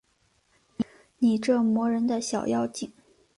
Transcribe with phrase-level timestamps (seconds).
[1.19, 2.91] 你这磨人的小妖精